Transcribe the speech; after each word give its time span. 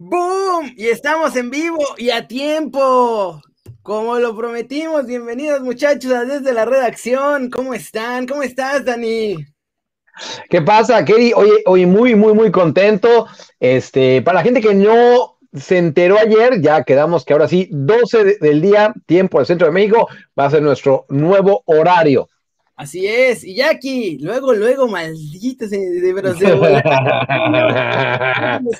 Boom! 0.00 0.41
Y 0.76 0.86
estamos 0.86 1.34
en 1.36 1.50
vivo 1.50 1.84
y 1.98 2.10
a 2.10 2.26
tiempo. 2.28 3.40
Como 3.82 4.18
lo 4.18 4.36
prometimos, 4.36 5.06
bienvenidos 5.06 5.60
muchachos 5.60 6.12
a 6.12 6.24
desde 6.24 6.52
la 6.52 6.64
redacción. 6.64 7.50
¿Cómo 7.50 7.74
están? 7.74 8.26
¿Cómo 8.26 8.42
estás, 8.42 8.84
Dani? 8.84 9.36
¿Qué 10.48 10.62
pasa, 10.62 11.04
Kerry? 11.04 11.32
Oye, 11.34 11.62
hoy 11.66 11.86
muy, 11.86 12.14
muy, 12.14 12.32
muy 12.32 12.52
contento. 12.52 13.26
Este, 13.58 14.22
para 14.22 14.36
la 14.36 14.44
gente 14.44 14.60
que 14.60 14.74
no 14.74 15.38
se 15.52 15.78
enteró 15.78 16.18
ayer, 16.18 16.60
ya 16.60 16.84
quedamos 16.84 17.24
que 17.24 17.32
ahora 17.32 17.48
sí, 17.48 17.68
12 17.72 18.38
del 18.40 18.60
día, 18.60 18.94
tiempo 19.06 19.38
del 19.38 19.46
centro 19.46 19.66
de 19.66 19.72
México, 19.72 20.08
va 20.38 20.46
a 20.46 20.50
ser 20.50 20.62
nuestro 20.62 21.06
nuevo 21.08 21.62
horario. 21.66 22.28
Así 22.82 23.06
es, 23.06 23.44
y 23.44 23.54
Jackie, 23.54 24.18
luego, 24.20 24.52
luego, 24.52 24.88
maldito, 24.88 25.68
de, 25.68 25.78
de, 25.78 26.12
no 26.20 26.34
se 26.34 26.52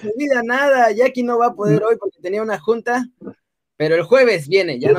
olvida 0.09 0.43
nada, 0.43 0.91
Jackie 0.91 1.23
no 1.23 1.39
va 1.39 1.47
a 1.47 1.55
poder 1.55 1.85
hoy 1.85 1.95
porque 2.01 2.19
tenía 2.21 2.43
una 2.43 2.59
junta, 2.59 3.07
pero 3.77 3.95
el 3.95 4.03
jueves 4.03 4.49
viene, 4.49 4.81
ya 4.81 4.91
no 4.91 4.99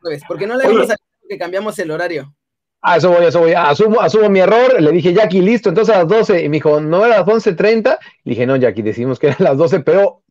jueves, 0.00 0.22
porque 0.28 0.46
no 0.46 0.56
le 0.56 0.68
vamos 0.68 0.88
a 0.88 0.94
que 1.28 1.36
cambiamos 1.36 1.76
el 1.80 1.90
horario. 1.90 2.32
Ah, 2.80 2.98
eso 2.98 3.10
voy, 3.10 3.24
eso 3.24 3.40
voy, 3.40 3.54
asumo, 3.54 4.00
asumo 4.00 4.30
mi 4.30 4.38
error, 4.38 4.80
le 4.80 4.92
dije, 4.92 5.12
Jackie, 5.12 5.40
listo, 5.40 5.70
entonces 5.70 5.92
a 5.92 6.04
las 6.04 6.08
12, 6.08 6.44
y 6.44 6.48
me 6.48 6.58
dijo, 6.58 6.80
no 6.80 7.04
era 7.04 7.16
a 7.16 7.26
las 7.26 7.26
11.30, 7.26 7.98
le 8.22 8.30
dije, 8.30 8.46
no, 8.46 8.54
Jackie, 8.54 8.82
decimos 8.82 9.18
que 9.18 9.26
era 9.26 9.36
a 9.40 9.42
las 9.42 9.58
12, 9.58 9.80
pero 9.80 10.22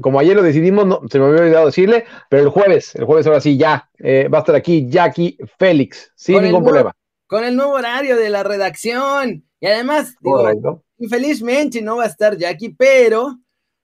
como 0.00 0.20
ayer 0.20 0.36
lo 0.36 0.42
decidimos, 0.42 0.86
no, 0.86 1.00
se 1.10 1.18
me 1.18 1.24
había 1.24 1.40
olvidado 1.40 1.66
decirle, 1.66 2.04
pero 2.30 2.44
el 2.44 2.50
jueves, 2.50 2.94
el 2.94 3.06
jueves 3.06 3.26
ahora 3.26 3.40
sí, 3.40 3.56
ya, 3.56 3.90
eh, 3.98 4.28
va 4.32 4.38
a 4.38 4.42
estar 4.42 4.54
aquí 4.54 4.86
Jackie 4.88 5.36
Félix, 5.58 6.12
sin 6.14 6.42
ningún 6.42 6.62
problema 6.62 6.94
con 7.32 7.44
el 7.44 7.56
nuevo 7.56 7.72
horario 7.72 8.18
de 8.18 8.28
la 8.28 8.42
redacción. 8.42 9.42
Y 9.58 9.66
además, 9.66 10.16
digo, 10.20 10.82
infelizmente 10.98 11.80
no 11.80 11.96
va 11.96 12.04
a 12.04 12.08
estar 12.08 12.36
Jackie, 12.36 12.74
pero 12.76 13.38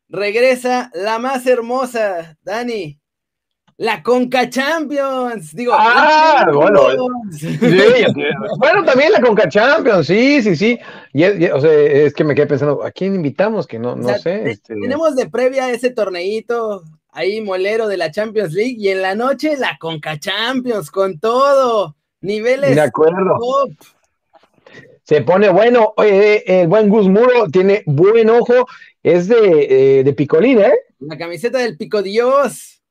regresa 0.06 0.90
la 0.92 1.18
más 1.18 1.46
hermosa, 1.46 2.36
Dani. 2.42 3.00
La 3.78 4.02
Conca 4.02 4.50
Champions, 4.50 5.54
digo. 5.54 5.72
Ah, 5.74 6.44
bueno. 6.52 6.88
bueno, 8.58 8.84
también 8.84 9.12
la 9.12 9.20
Conca 9.22 9.48
Champions, 9.48 10.06
sí, 10.08 10.42
sí, 10.42 10.54
sí. 10.54 10.78
Y 11.14 11.22
es, 11.22 11.50
o 11.50 11.60
sea, 11.62 11.72
es 11.72 12.12
que 12.12 12.24
me 12.24 12.34
quedé 12.34 12.48
pensando, 12.48 12.84
¿a 12.84 12.90
quién 12.90 13.14
invitamos? 13.14 13.66
Que 13.66 13.78
no, 13.78 13.96
no 13.96 14.18
sé. 14.18 14.50
Este 14.50 14.74
tenemos 14.74 15.16
de 15.16 15.30
previa 15.30 15.70
ese 15.70 15.88
torneito 15.88 16.82
ahí 17.12 17.40
molero 17.40 17.88
de 17.88 17.96
la 17.96 18.10
Champions 18.10 18.52
League 18.52 18.76
y 18.78 18.88
en 18.88 19.00
la 19.00 19.14
noche 19.14 19.56
la 19.56 19.78
Conca 19.78 20.18
Champions 20.18 20.90
con 20.90 21.18
todo. 21.18 21.94
Niveles. 22.20 22.74
De 22.74 22.80
acuerdo. 22.80 23.38
Se 25.04 25.22
pone 25.22 25.48
bueno. 25.48 25.94
Oye, 25.96 26.60
el 26.60 26.68
buen 26.68 26.88
Gus 26.88 27.08
Muro 27.08 27.48
tiene 27.50 27.82
buen 27.86 28.28
ojo. 28.30 28.66
Es 29.02 29.28
de, 29.28 30.00
eh, 30.00 30.04
de 30.04 30.12
Picolín, 30.12 30.60
¿eh? 30.60 30.74
La 30.98 31.16
camiseta 31.16 31.58
del 31.58 31.76
Pico 31.76 32.02
Dios. 32.02 32.82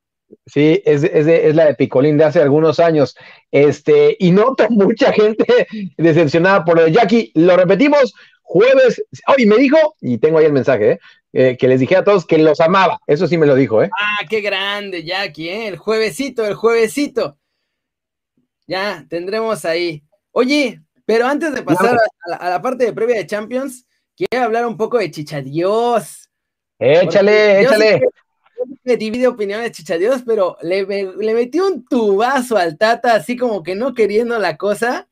Sí, 0.45 0.81
es, 0.85 1.03
es, 1.03 1.55
la 1.55 1.65
de 1.65 1.75
Picolín 1.75 2.17
de 2.17 2.23
hace 2.23 2.41
algunos 2.41 2.79
años. 2.79 3.15
Este, 3.51 4.15
y 4.19 4.31
noto 4.31 4.67
mucha 4.69 5.11
gente 5.11 5.67
decepcionada 5.97 6.65
por 6.65 6.77
lo 6.77 6.85
de 6.85 6.93
Jackie. 6.93 7.31
Lo 7.35 7.55
repetimos, 7.55 8.13
jueves. 8.41 9.03
Hoy 9.27 9.45
me 9.45 9.57
dijo, 9.57 9.95
y 10.01 10.17
tengo 10.17 10.39
ahí 10.39 10.45
el 10.45 10.53
mensaje, 10.53 10.91
¿eh? 10.91 10.99
¿eh? 11.33 11.57
que 11.57 11.67
les 11.67 11.79
dije 11.79 11.97
a 11.97 12.03
todos 12.03 12.25
que 12.25 12.37
los 12.37 12.59
amaba. 12.61 12.99
Eso 13.05 13.27
sí 13.27 13.37
me 13.37 13.45
lo 13.45 13.55
dijo, 13.55 13.83
¿eh? 13.83 13.89
Ah, 13.99 14.25
qué 14.29 14.41
grande, 14.41 15.03
Jackie, 15.03 15.49
¿eh? 15.49 15.67
El 15.67 15.77
juevesito, 15.77 16.45
el 16.45 16.55
juevesito 16.55 17.37
ya 18.67 19.05
tendremos 19.09 19.65
ahí. 19.65 20.03
Oye, 20.31 20.81
pero 21.05 21.25
antes 21.25 21.53
de 21.53 21.63
pasar 21.63 21.97
a 22.39 22.49
la, 22.49 22.61
parte 22.61 22.85
de 22.85 22.93
previa 22.93 23.15
de 23.15 23.25
Champions, 23.25 23.87
quiero 24.15 24.45
hablar 24.45 24.67
un 24.67 24.77
poco 24.77 24.97
de 24.97 25.09
Chichadios. 25.09 26.29
Échale, 26.77 27.61
échale. 27.61 28.01
Me 28.83 28.97
divide 28.97 29.27
opiniones 29.27 29.71
Chichadios, 29.71 30.23
pero 30.25 30.57
le, 30.61 30.85
le 30.85 31.33
metió 31.33 31.65
un 31.65 31.85
tubazo 31.85 32.57
al 32.57 32.77
Tata, 32.77 33.15
así 33.15 33.37
como 33.37 33.63
que 33.63 33.75
no 33.75 33.93
queriendo 33.93 34.37
la 34.37 34.57
cosa, 34.57 35.07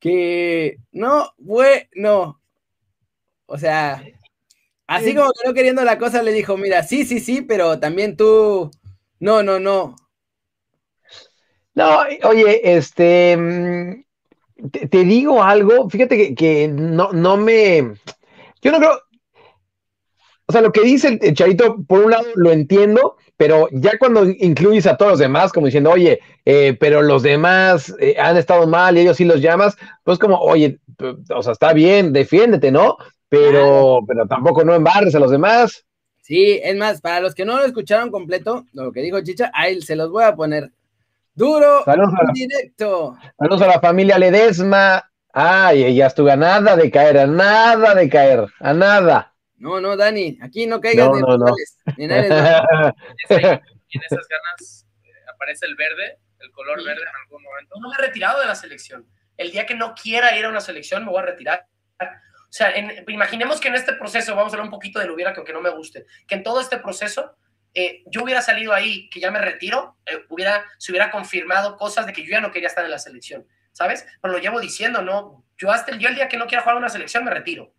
que 0.00 0.78
no, 0.92 1.32
bueno. 1.36 2.40
O 3.46 3.58
sea, 3.58 4.02
así 4.86 5.14
como 5.14 5.30
que 5.32 5.48
no 5.48 5.54
queriendo 5.54 5.84
la 5.84 5.98
cosa, 5.98 6.22
le 6.22 6.32
dijo, 6.32 6.56
mira, 6.56 6.82
sí, 6.82 7.04
sí, 7.04 7.20
sí, 7.20 7.42
pero 7.42 7.78
también 7.78 8.16
tú, 8.16 8.70
no, 9.20 9.42
no, 9.42 9.58
no. 9.58 9.96
No, 11.78 12.00
oye, 12.24 12.76
este, 12.76 13.36
mm, 13.36 14.04
te, 14.90 15.04
digo 15.04 15.40
algo, 15.40 15.88
fíjate 15.88 16.34
que, 16.34 16.66
no, 16.66 17.12
no 17.12 17.36
me, 17.36 17.94
yo 18.60 18.72
no 18.72 18.78
creo, 18.78 19.00
o 20.46 20.52
sea, 20.52 20.60
lo 20.60 20.72
que 20.72 20.80
dice 20.80 21.20
el, 21.22 21.34
Charito, 21.34 21.76
por 21.86 22.00
un 22.00 22.10
lado 22.10 22.26
lo 22.34 22.50
entiendo, 22.50 23.16
pero 23.36 23.68
ya 23.70 23.96
cuando 23.96 24.28
incluyes 24.28 24.88
a 24.88 24.96
todos 24.96 25.12
los 25.12 25.18
demás, 25.20 25.52
como 25.52 25.66
diciendo, 25.66 25.92
oye, 25.92 26.18
eh, 26.44 26.76
pero 26.80 27.00
los 27.00 27.22
demás 27.22 27.94
eh, 28.00 28.16
han 28.18 28.36
estado 28.36 28.66
mal 28.66 28.98
y 28.98 29.02
ellos 29.02 29.16
sí 29.16 29.24
los 29.24 29.40
llamas, 29.40 29.76
pues 30.02 30.18
como, 30.18 30.36
oye, 30.40 30.80
o 31.32 31.42
sea, 31.44 31.52
está 31.52 31.72
bien, 31.72 32.12
defiéndete, 32.12 32.72
¿no? 32.72 32.96
Pero, 33.28 34.00
pero 34.04 34.26
tampoco 34.26 34.64
no 34.64 34.74
embarres 34.74 35.14
a 35.14 35.20
los 35.20 35.30
demás. 35.30 35.86
Sí, 36.22 36.58
es 36.60 36.76
más, 36.76 37.00
para 37.00 37.20
los 37.20 37.36
que 37.36 37.44
no 37.44 37.56
lo 37.56 37.64
escucharon 37.64 38.10
completo, 38.10 38.66
lo 38.72 38.90
que 38.90 39.02
dijo 39.02 39.22
Chicha, 39.22 39.52
ahí 39.54 39.80
se 39.80 39.94
los 39.94 40.10
voy 40.10 40.24
a 40.24 40.34
poner. 40.34 40.72
Duro 41.38 41.84
Saludos 41.84 42.14
directo. 42.34 43.16
Saludos 43.38 43.62
a 43.62 43.66
la 43.68 43.80
familia 43.80 44.18
Ledesma. 44.18 45.08
Ay, 45.32 45.94
ya 45.94 46.08
estuvo 46.08 46.28
a 46.28 46.34
nada 46.34 46.74
de 46.74 46.90
caer, 46.90 47.16
a 47.16 47.26
nada 47.28 47.94
de 47.94 48.08
caer, 48.08 48.44
a 48.58 48.74
nada. 48.74 49.36
No, 49.54 49.80
no, 49.80 49.96
Dani, 49.96 50.36
aquí 50.42 50.66
no 50.66 50.80
caigas 50.80 51.06
no, 51.06 51.20
no, 51.20 51.38
no. 51.38 51.54
y 51.96 52.04
en 52.04 52.10
esas 52.10 52.66
ganas 54.28 54.86
eh, 55.04 55.10
aparece 55.32 55.66
el 55.66 55.76
verde, 55.76 56.18
el 56.40 56.50
color 56.50 56.84
verde 56.84 57.02
en 57.02 57.16
algún 57.22 57.44
momento. 57.44 57.76
No 57.78 57.88
me 57.88 57.94
he 57.94 58.08
retirado 58.08 58.40
de 58.40 58.46
la 58.46 58.56
selección. 58.56 59.06
El 59.36 59.52
día 59.52 59.64
que 59.64 59.76
no 59.76 59.94
quiera 59.94 60.36
ir 60.36 60.44
a 60.44 60.48
una 60.48 60.60
selección, 60.60 61.04
me 61.04 61.12
voy 61.12 61.20
a 61.20 61.26
retirar. 61.26 61.66
O 62.00 62.50
sea, 62.50 62.72
imaginemos 63.06 63.60
que 63.60 63.68
en 63.68 63.76
este 63.76 63.92
proceso, 63.92 64.34
vamos 64.34 64.52
a 64.52 64.56
hablar 64.56 64.66
un 64.66 64.72
poquito 64.72 64.98
de 64.98 65.06
lo 65.06 65.14
hubiera 65.14 65.32
que 65.32 65.38
aunque 65.38 65.52
no 65.52 65.60
me 65.60 65.70
guste, 65.70 66.04
que 66.26 66.34
en 66.34 66.42
todo 66.42 66.60
este 66.60 66.78
proceso 66.78 67.36
eh, 67.74 68.02
yo 68.06 68.22
hubiera 68.22 68.42
salido 68.42 68.72
ahí, 68.72 69.08
que 69.10 69.20
ya 69.20 69.30
me 69.30 69.40
retiro, 69.40 69.96
eh, 70.06 70.24
hubiera, 70.28 70.64
se 70.78 70.92
hubiera 70.92 71.10
confirmado 71.10 71.76
cosas 71.76 72.06
de 72.06 72.12
que 72.12 72.22
yo 72.22 72.30
ya 72.30 72.40
no 72.40 72.50
quería 72.50 72.68
estar 72.68 72.84
en 72.84 72.90
la 72.90 72.98
selección, 72.98 73.46
¿sabes? 73.72 74.06
Pero 74.20 74.32
lo 74.32 74.40
llevo 74.40 74.60
diciendo, 74.60 75.02
¿no? 75.02 75.44
Yo 75.56 75.70
hasta 75.70 75.92
el, 75.92 75.98
día 75.98 76.28
que 76.28 76.36
no 76.36 76.46
quiera 76.46 76.62
jugar 76.62 76.76
una 76.76 76.88
selección 76.88 77.24
me 77.24 77.30
retiro. 77.30 77.74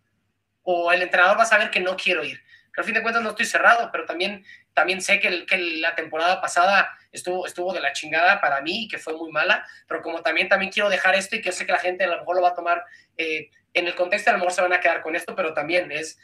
O 0.62 0.92
el 0.92 1.02
entrenador 1.02 1.38
va 1.38 1.42
a 1.42 1.46
saber 1.46 1.70
que 1.70 1.80
no 1.80 1.96
quiero 1.96 2.22
ir. 2.22 2.40
Pero 2.70 2.82
al 2.82 2.84
fin 2.84 2.94
de 2.94 3.02
cuentas 3.02 3.22
no 3.22 3.30
estoy 3.30 3.46
cerrado, 3.46 3.90
pero 3.90 4.04
también, 4.04 4.44
también 4.74 5.00
sé 5.00 5.18
que, 5.18 5.44
que 5.44 5.58
la 5.58 5.94
temporada 5.94 6.40
pasada 6.40 6.90
estuvo, 7.10 7.46
estuvo 7.46 7.72
de 7.72 7.80
la 7.80 7.92
chingada 7.92 8.40
para 8.40 8.60
mí 8.60 8.84
y 8.84 8.88
que 8.88 8.98
fue 8.98 9.16
muy 9.16 9.32
mala, 9.32 9.66
pero 9.88 10.02
como 10.02 10.22
también, 10.22 10.48
también 10.48 10.70
quiero 10.70 10.88
dejar 10.88 11.14
esto 11.14 11.36
y 11.36 11.40
que 11.40 11.52
sé 11.52 11.66
que 11.66 11.72
la 11.72 11.78
gente 11.78 12.04
a 12.04 12.08
lo 12.08 12.18
mejor 12.18 12.36
lo 12.36 12.42
va 12.42 12.50
a 12.50 12.54
tomar 12.54 12.84
eh, 13.16 13.50
en 13.74 13.86
el 13.86 13.94
contexto, 13.94 14.30
a 14.30 14.34
lo 14.34 14.38
mejor 14.38 14.52
se 14.52 14.62
van 14.62 14.72
a 14.72 14.80
quedar 14.80 15.02
con 15.02 15.16
esto, 15.16 15.34
pero 15.34 15.52
también 15.52 15.90
es 15.90 16.18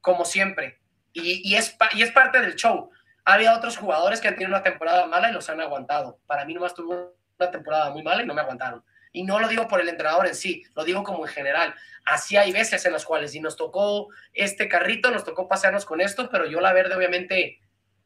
como 0.00 0.24
siempre. 0.24 0.80
Y, 1.12 1.48
y, 1.50 1.56
es, 1.56 1.76
y 1.94 2.02
es 2.02 2.12
parte 2.12 2.40
del 2.40 2.54
show 2.54 2.90
había 3.32 3.54
otros 3.54 3.76
jugadores 3.76 4.22
que 4.22 4.28
han 4.28 4.34
tenido 4.36 4.48
una 4.48 4.62
temporada 4.62 5.06
mala 5.06 5.28
y 5.28 5.34
los 5.34 5.50
han 5.50 5.60
aguantado. 5.60 6.18
Para 6.26 6.46
mí 6.46 6.54
nomás 6.54 6.74
tuvo 6.74 7.14
una 7.38 7.50
temporada 7.50 7.90
muy 7.90 8.02
mala 8.02 8.22
y 8.22 8.26
no 8.26 8.32
me 8.32 8.40
aguantaron. 8.40 8.82
Y 9.12 9.22
no 9.22 9.38
lo 9.38 9.48
digo 9.48 9.68
por 9.68 9.82
el 9.82 9.88
entrenador 9.90 10.26
en 10.26 10.34
sí, 10.34 10.64
lo 10.74 10.82
digo 10.82 11.02
como 11.02 11.26
en 11.26 11.32
general. 11.32 11.74
Así 12.06 12.38
hay 12.38 12.52
veces 12.52 12.86
en 12.86 12.92
las 12.94 13.04
cuales 13.04 13.32
si 13.32 13.40
nos 13.40 13.54
tocó 13.54 14.08
este 14.32 14.66
carrito, 14.66 15.10
nos 15.10 15.24
tocó 15.24 15.46
pasearnos 15.46 15.84
con 15.84 16.00
esto, 16.00 16.30
pero 16.30 16.46
yo 16.46 16.60
la 16.62 16.72
verde 16.72 16.94
obviamente, 16.94 17.60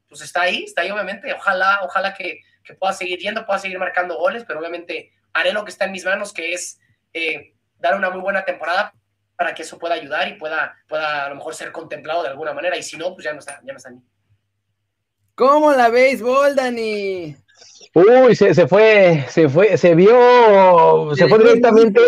pues 0.09 0.23
está 0.23 0.43
ahí, 0.43 0.65
está 0.65 0.83
ahí 0.83 0.91
obviamente. 0.91 1.33
Ojalá, 1.33 1.79
ojalá 1.83 2.15
que, 2.15 2.41
que 2.65 2.75
pueda 2.75 2.93
seguir 2.93 3.21
yendo, 3.21 3.47
pueda 3.47 3.61
seguir 3.61 3.79
marcando 3.79 4.19
goles, 4.19 4.45
pero 4.45 4.59
obviamente 4.59 5.13
haré 5.35 5.53
lo 5.53 5.65
que 5.65 5.71
está 5.71 5.85
en 5.85 5.93
mis 5.93 6.05
manos, 6.05 6.33
que 6.33 6.53
es 6.53 6.81
eh, 7.13 7.55
dar 7.79 7.95
una 7.95 8.11
muy 8.11 8.21
buena 8.21 8.45
temporada 8.45 8.93
para 9.37 9.55
que 9.55 9.63
eso 9.63 9.79
pueda 9.79 9.95
ayudar 9.95 10.27
y 10.27 10.35
pueda, 10.35 10.77
pueda 10.89 11.27
a 11.27 11.29
lo 11.29 11.37
mejor 11.37 11.55
ser 11.55 11.71
contemplado 11.71 12.25
de 12.25 12.31
alguna 12.31 12.53
manera. 12.53 12.77
Y 12.77 12.83
si 12.83 12.97
no, 12.97 13.15
pues 13.15 13.25
ya 13.25 13.33
no 13.33 13.39
está, 13.39 13.61
ya 13.63 13.73
no 13.73 13.77
está 13.77 13.91
ni. 13.91 14.03
¿Cómo 15.43 15.73
la 15.73 15.89
béisbol, 15.89 16.55
Dani? 16.55 17.35
Uy, 17.94 18.37
se, 18.37 18.69
fue, 18.69 19.25
se 19.29 19.49
fue, 19.49 19.77
se 19.77 19.97
vio, 19.97 21.17
se 21.17 21.27
fue 21.27 21.39
directamente. 21.41 22.00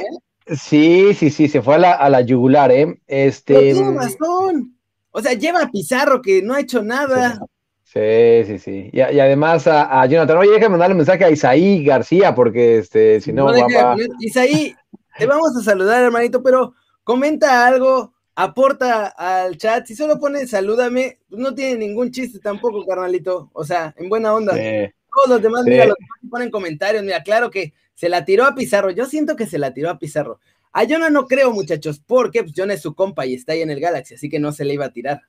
Sí, 0.46 1.14
sí, 1.14 1.31
sí, 1.31 1.48
se 1.48 1.60
fue 1.60 1.75
a 1.75 1.78
la, 1.78 1.92
a 1.94 2.08
la 2.10 2.20
yugular, 2.20 2.70
¿eh? 2.70 2.96
Este. 3.08 3.75
Pero 3.75 3.92
razón. 3.94 4.78
O 5.10 5.20
sea, 5.20 5.32
lleva 5.32 5.62
a 5.62 5.70
Pizarro 5.72 6.22
que 6.22 6.42
no 6.42 6.54
ha 6.54 6.60
hecho 6.60 6.84
nada. 6.84 7.40
Sí, 7.82 8.44
sí, 8.46 8.58
sí. 8.60 8.90
Y, 8.92 9.00
además 9.00 9.66
a, 9.66 10.06
Jonathan, 10.06 10.36
oye, 10.36 10.52
déjame 10.52 10.69
mandarle 10.70 10.94
un 10.94 10.98
mensaje 10.98 11.25
a 11.25 11.31
Isaí 11.31 11.84
García, 11.84 12.36
porque 12.36 12.78
este, 12.78 13.20
si 13.20 13.32
no, 13.32 13.46
va, 13.46 13.96
Isaí, 14.20 14.76
te 15.19 15.26
vamos 15.26 15.56
a 15.56 15.62
saludar, 15.64 16.04
hermanito, 16.04 16.40
pero 16.40 16.75
comenta 17.02 17.66
algo, 17.66 18.13
aporta 18.34 19.06
al 19.06 19.56
chat. 19.56 19.86
Si 19.86 19.94
solo 19.94 20.19
pones 20.19 20.50
salúdame, 20.50 21.19
no 21.31 21.54
tiene 21.54 21.76
ningún 21.86 22.10
chiste 22.10 22.38
tampoco, 22.38 22.84
carnalito. 22.86 23.50
O 23.52 23.64
sea, 23.64 23.94
en 23.96 24.08
buena 24.08 24.34
onda. 24.34 24.52
Todos 24.52 25.28
los 25.28 25.42
demás, 25.42 25.64
mira, 25.64 25.86
los 25.86 25.96
demás 25.98 26.19
ponen 26.31 26.50
comentarios. 26.50 27.02
Mira, 27.04 27.22
claro 27.22 27.50
que 27.50 27.72
se 27.94 28.08
la 28.08 28.25
tiró 28.25 28.44
a 28.44 28.54
Pizarro. 28.54 28.90
Yo 28.90 29.06
siento 29.06 29.36
que 29.36 29.46
se 29.46 29.58
la 29.58 29.72
tiró 29.72 29.90
a 29.90 29.98
Pizarro. 29.98 30.40
A 30.72 30.84
Jonah 30.88 31.08
no 31.08 31.28
creo, 31.28 31.52
muchachos, 31.52 32.02
porque 32.04 32.42
pues, 32.42 32.52
Jonah 32.56 32.75
es 32.75 32.82
su 32.82 32.94
compa 32.96 33.25
y 33.26 33.34
está 33.34 33.52
ahí 33.52 33.62
en 33.62 33.70
el 33.70 33.78
Galaxy, 33.78 34.14
así 34.14 34.28
que 34.28 34.40
no 34.40 34.50
se 34.50 34.64
le 34.64 34.75
iba 34.75 34.86
a 34.86 34.92
tirar. 34.92 35.22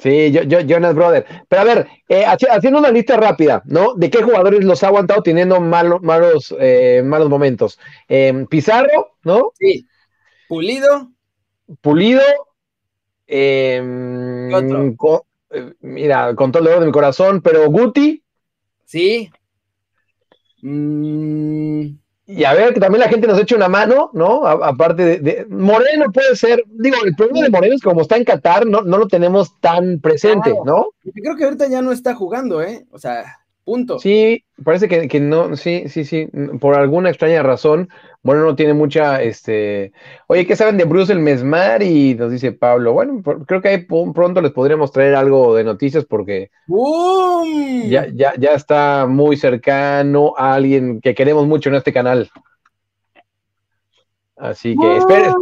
Sí, 0.00 0.32
yo, 0.32 0.42
yo, 0.42 0.60
Jonas 0.60 0.94
Brother. 0.94 1.24
Pero 1.48 1.62
a 1.62 1.64
ver, 1.64 1.86
eh, 2.08 2.24
haciendo 2.24 2.78
una 2.78 2.90
lista 2.90 3.16
rápida, 3.16 3.62
¿no? 3.66 3.94
¿De 3.94 4.10
qué 4.10 4.22
jugadores 4.22 4.64
los 4.64 4.82
ha 4.82 4.88
aguantado 4.88 5.22
teniendo 5.22 5.60
malos, 5.60 6.02
malos, 6.02 6.54
eh, 6.58 7.02
malos 7.04 7.28
momentos? 7.28 7.78
Em, 8.08 8.46
Pizarro, 8.46 9.12
¿no? 9.22 9.52
Sí. 9.58 9.86
Pulido. 10.48 11.12
Pulido. 11.80 12.22
Em, 13.26 14.50
eh, 14.52 15.72
mira, 15.80 16.34
con 16.34 16.52
todo 16.52 16.62
el 16.62 16.64
dolor 16.66 16.80
de 16.80 16.86
mi 16.86 16.92
corazón, 16.92 17.40
pero 17.42 17.70
Guti. 17.70 18.22
Sí. 18.84 19.30
Mm, 20.62 21.86
y 22.26 22.44
a 22.44 22.54
ver, 22.54 22.74
que 22.74 22.80
también 22.80 23.00
la 23.00 23.08
gente 23.08 23.26
nos 23.26 23.40
eche 23.40 23.56
una 23.56 23.68
mano, 23.68 24.10
¿no? 24.12 24.46
aparte 24.46 25.18
de, 25.18 25.46
Moreno 25.48 26.12
puede 26.12 26.36
ser, 26.36 26.62
digo, 26.66 26.96
el 27.04 27.14
problema 27.16 27.42
de 27.42 27.50
Moreno 27.50 27.74
es 27.74 27.80
que 27.80 27.88
como 27.88 28.02
está 28.02 28.16
en 28.16 28.24
Qatar, 28.24 28.66
no, 28.66 28.82
no 28.82 28.98
lo 28.98 29.08
tenemos 29.08 29.58
tan 29.60 30.00
presente, 30.00 30.54
¿no? 30.64 30.88
Yo 31.02 31.12
creo 31.12 31.36
que 31.36 31.44
ahorita 31.44 31.68
ya 31.68 31.82
no 31.82 31.90
está 31.92 32.14
jugando, 32.14 32.62
¿eh? 32.62 32.86
O 32.92 32.98
sea, 32.98 33.39
punto. 33.64 33.98
Sí, 33.98 34.44
parece 34.64 34.88
que, 34.88 35.08
que 35.08 35.20
no, 35.20 35.56
sí, 35.56 35.84
sí, 35.88 36.04
sí, 36.04 36.28
por 36.60 36.76
alguna 36.76 37.10
extraña 37.10 37.42
razón, 37.42 37.88
bueno, 38.22 38.44
no 38.44 38.54
tiene 38.56 38.74
mucha, 38.74 39.22
este, 39.22 39.92
oye, 40.26 40.46
¿qué 40.46 40.56
saben 40.56 40.76
de 40.76 40.84
Bruce 40.84 41.12
el 41.12 41.20
Mesmar? 41.20 41.82
Y 41.82 42.14
nos 42.14 42.30
dice 42.30 42.52
Pablo, 42.52 42.92
bueno, 42.92 43.22
creo 43.46 43.60
que 43.60 43.68
ahí 43.68 43.86
pronto 43.86 44.40
les 44.40 44.52
podríamos 44.52 44.92
traer 44.92 45.14
algo 45.14 45.54
de 45.54 45.64
noticias 45.64 46.04
porque 46.04 46.50
ya, 47.88 48.06
ya, 48.12 48.34
ya 48.38 48.52
está 48.52 49.06
muy 49.08 49.36
cercano 49.36 50.34
a 50.36 50.54
alguien 50.54 51.00
que 51.00 51.14
queremos 51.14 51.46
mucho 51.46 51.68
en 51.68 51.76
este 51.76 51.92
canal. 51.92 52.30
Así 54.36 54.74
que 54.76 54.96
esperen. 54.96 55.34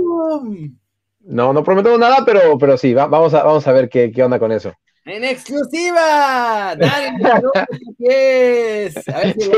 No, 1.20 1.52
no 1.52 1.62
prometemos 1.62 1.98
nada, 1.98 2.24
pero, 2.24 2.56
pero 2.58 2.76
sí, 2.78 2.94
vamos, 2.94 3.34
a, 3.34 3.42
vamos 3.44 3.66
a 3.66 3.72
ver 3.72 3.88
qué, 3.88 4.10
qué 4.10 4.22
onda 4.22 4.38
con 4.38 4.50
eso. 4.50 4.72
En 5.08 5.24
exclusiva, 5.24 6.76
dale, 6.76 7.12
pies. 7.98 9.08
A 9.08 9.20
ver 9.20 9.36
si, 9.38 9.48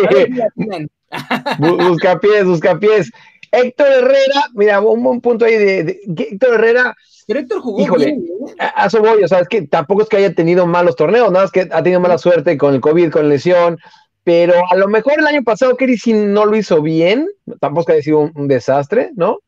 busca 1.58 2.20
pies, 2.20 2.44
busca 2.44 2.78
pies. 2.78 3.10
Héctor 3.50 3.88
Herrera, 3.88 4.44
mira, 4.54 4.80
un, 4.80 5.02
buen 5.02 5.20
punto 5.20 5.44
ahí 5.44 5.56
de, 5.56 6.00
Héctor 6.06 6.54
Herrera. 6.54 6.94
Pero 7.26 7.40
Héctor 7.40 7.60
jugó 7.62 7.96
bien, 7.96 8.24
¿eh? 8.48 8.54
a, 8.60 8.86
eso 8.86 9.00
voy, 9.00 9.24
o 9.24 9.28
sea, 9.28 9.40
es 9.40 9.48
que 9.48 9.62
tampoco 9.62 10.02
es 10.02 10.08
que 10.08 10.18
haya 10.18 10.32
tenido 10.32 10.68
malos 10.68 10.94
torneos, 10.94 11.32
nada 11.32 11.44
más 11.44 11.50
que 11.50 11.68
ha 11.68 11.82
tenido 11.82 11.98
mala 11.98 12.18
suerte 12.18 12.56
con 12.56 12.74
el 12.74 12.80
COVID, 12.80 13.10
con 13.10 13.28
lesión, 13.28 13.76
pero 14.22 14.54
a 14.70 14.76
lo 14.76 14.86
mejor 14.86 15.14
el 15.18 15.26
año 15.26 15.42
pasado 15.42 15.76
Kerry 15.76 15.98
no 16.14 16.44
lo 16.44 16.56
hizo 16.56 16.80
bien, 16.80 17.28
tampoco 17.60 17.80
es 17.80 17.86
que 17.86 17.92
haya 17.94 18.02
sido 18.02 18.30
un, 18.34 18.46
desastre, 18.46 19.10
¿no? 19.16 19.40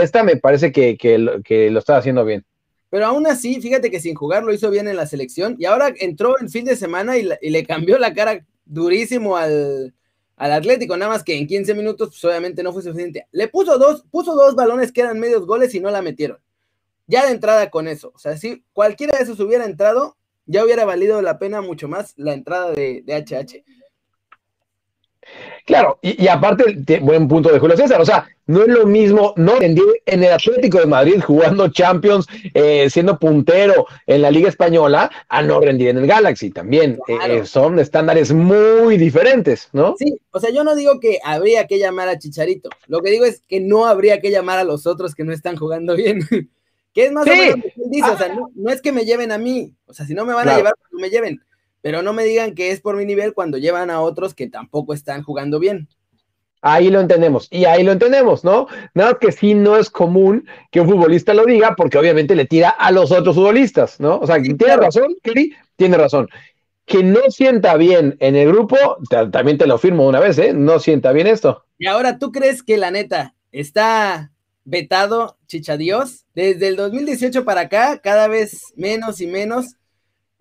Esta 0.00 0.22
me 0.22 0.36
parece 0.36 0.70
que, 0.70 0.96
que, 0.96 1.18
lo 1.18 1.78
está 1.80 1.96
haciendo 1.96 2.24
bien. 2.24 2.44
Pero 2.94 3.06
aún 3.06 3.26
así, 3.26 3.60
fíjate 3.60 3.90
que 3.90 3.98
sin 3.98 4.14
jugar 4.14 4.44
lo 4.44 4.54
hizo 4.54 4.70
bien 4.70 4.86
en 4.86 4.94
la 4.94 5.04
selección 5.04 5.56
y 5.58 5.64
ahora 5.64 5.92
entró 5.98 6.38
en 6.38 6.48
fin 6.48 6.64
de 6.64 6.76
semana 6.76 7.18
y, 7.18 7.24
le 7.24 7.66
cambió 7.66 7.98
la 7.98 8.14
cara 8.14 8.46
durísimo 8.64 9.36
al, 9.36 9.92
Atlético, 10.36 10.96
nada 10.96 11.10
más 11.10 11.24
que 11.24 11.36
en 11.36 11.48
15 11.48 11.74
minutos 11.74 12.10
pues 12.10 12.24
obviamente 12.24 12.62
no 12.62 12.72
fue 12.72 12.84
suficiente. 12.84 13.26
Le 13.32 13.48
puso 13.48 13.78
dos, 13.78 14.04
puso 14.12 14.36
dos 14.36 14.54
balones 14.54 14.92
que 14.92 15.00
eran 15.00 15.18
medios 15.18 15.44
goles 15.44 15.74
y 15.74 15.80
no 15.80 15.90
la 15.90 16.02
metieron. 16.02 16.38
Ya 17.08 17.26
de 17.26 17.32
entrada 17.32 17.68
con 17.68 17.88
eso, 17.88 18.12
o 18.14 18.18
sea, 18.20 18.36
si 18.36 18.62
cualquiera 18.72 19.18
de 19.18 19.24
esos 19.24 19.40
hubiera 19.40 19.64
entrado, 19.64 20.16
ya 20.46 20.64
hubiera 20.64 20.84
valido 20.84 21.20
la 21.20 21.40
pena 21.40 21.62
mucho 21.62 21.88
más 21.88 22.14
la 22.16 22.32
entrada 22.32 22.70
de, 22.70 23.02
de 23.04 23.16
HH. 23.16 23.64
Claro, 25.66 25.98
y, 26.02 26.28
aparte, 26.28 26.76
buen 27.00 27.26
punto 27.26 27.50
de 27.50 27.58
Julio 27.58 27.76
César, 27.76 27.98
o 27.98 28.04
sea, 28.04 28.28
no 28.46 28.62
es 28.62 28.68
lo 28.68 28.86
mismo 28.86 29.32
no 29.36 29.58
rendir 29.58 29.84
en 30.04 30.22
el 30.22 30.32
Atlético 30.32 30.78
de 30.78 30.84
Madrid 30.84 31.22
jugando 31.24 31.68
Champions, 31.68 32.26
eh, 32.52 32.90
siendo 32.90 33.18
puntero 33.18 33.86
en 34.06 34.20
la 34.20 34.30
Liga 34.30 34.50
Española, 34.50 35.10
a 35.28 35.42
no 35.42 35.60
rendir 35.60 35.88
en 35.88 35.98
el 35.98 36.06
Galaxy 36.06 36.50
también. 36.50 36.98
Eh, 37.08 37.16
eh, 37.28 37.46
son 37.46 37.78
estándares 37.78 38.32
muy 38.34 38.98
diferentes, 38.98 39.70
¿no? 39.72 39.94
Sí, 39.98 40.18
o 40.32 40.38
sea, 40.38 40.50
yo 40.50 40.64
no 40.64 40.74
digo 40.74 41.00
que 41.00 41.18
habría 41.24 41.66
que 41.66 41.78
llamar 41.78 42.08
a 42.08 42.18
Chicharito, 42.18 42.68
lo 42.86 43.00
que 43.00 43.10
digo 43.10 43.24
es 43.24 43.40
que 43.48 43.60
no 43.60 43.86
habría 43.86 44.20
que 44.20 44.30
llamar 44.30 44.58
a 44.58 44.64
los 44.64 44.86
otros 44.86 45.14
que 45.14 45.24
no 45.24 45.32
están 45.32 45.56
jugando 45.56 45.96
bien. 45.96 46.20
que 46.92 47.06
es 47.06 47.12
más 47.12 47.26
o 47.26 47.30
menos 47.30 47.56
lo 47.56 47.62
que 47.62 47.68
él 47.68 47.90
dice, 47.90 48.10
o 48.10 48.18
sea, 48.18 48.28
no, 48.28 48.50
no, 48.54 48.70
es 48.70 48.82
que 48.82 48.92
me 48.92 49.06
lleven 49.06 49.32
a 49.32 49.38
mí, 49.38 49.72
o 49.86 49.94
sea, 49.94 50.06
si 50.06 50.12
no 50.12 50.26
me 50.26 50.34
van 50.34 50.48
a 50.48 50.56
llevar, 50.56 50.74
pues 50.78 50.92
no 50.92 51.00
me 51.00 51.10
lleven 51.10 51.40
pero 51.84 52.00
no 52.00 52.14
me 52.14 52.24
digan 52.24 52.54
que 52.54 52.70
es 52.70 52.80
por 52.80 52.96
mi 52.96 53.04
nivel 53.04 53.34
cuando 53.34 53.58
llevan 53.58 53.90
a 53.90 54.00
otros 54.00 54.32
que 54.32 54.48
tampoco 54.48 54.94
están 54.94 55.22
jugando 55.22 55.58
bien. 55.58 55.86
Ahí 56.62 56.88
lo 56.88 56.98
entendemos, 56.98 57.46
y 57.50 57.66
ahí 57.66 57.82
lo 57.82 57.92
entendemos, 57.92 58.42
¿no? 58.42 58.68
Nada 58.94 59.18
que 59.20 59.30
sí 59.32 59.52
no 59.52 59.76
es 59.76 59.90
común 59.90 60.48
que 60.70 60.80
un 60.80 60.88
futbolista 60.88 61.34
lo 61.34 61.44
diga, 61.44 61.76
porque 61.76 61.98
obviamente 61.98 62.34
le 62.34 62.46
tira 62.46 62.70
a 62.70 62.90
los 62.90 63.12
otros 63.12 63.36
futbolistas, 63.36 64.00
¿no? 64.00 64.16
O 64.16 64.26
sea, 64.26 64.40
tiene 64.40 64.76
razón, 64.78 65.14
Kelly, 65.22 65.52
tiene 65.76 65.98
razón. 65.98 66.30
Que 66.86 67.02
no 67.02 67.20
sienta 67.28 67.76
bien 67.76 68.16
en 68.18 68.34
el 68.34 68.48
grupo, 68.48 68.78
también 69.30 69.58
te 69.58 69.66
lo 69.66 69.76
firmo 69.76 70.06
una 70.06 70.20
vez, 70.20 70.38
¿eh? 70.38 70.54
No 70.54 70.78
sienta 70.78 71.12
bien 71.12 71.26
esto. 71.26 71.66
Y 71.76 71.86
ahora, 71.86 72.18
¿tú 72.18 72.32
crees 72.32 72.62
que 72.62 72.78
la 72.78 72.92
neta 72.92 73.34
está 73.52 74.32
vetado 74.64 75.36
Chichadios? 75.48 76.24
Desde 76.34 76.68
el 76.68 76.76
2018 76.76 77.44
para 77.44 77.60
acá, 77.60 77.98
cada 77.98 78.26
vez 78.26 78.62
menos 78.74 79.20
y 79.20 79.26
menos 79.26 79.76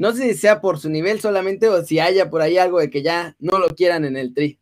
no 0.04 0.12
sé 0.12 0.34
si 0.34 0.38
sea 0.38 0.60
por 0.60 0.80
su 0.80 0.90
nivel 0.90 1.22
solamente 1.22 1.70
o 1.70 1.82
si 1.82 1.98
haya 1.98 2.30
por 2.30 2.42
ahí 2.42 2.58
algo 2.58 2.82
de 2.82 2.90
que 2.90 3.02
ya 3.02 3.38
no 3.40 3.58
lo 3.58 3.70
quieran 3.70 4.04
en 4.04 4.18
el 4.18 4.34
tri. 4.34 4.60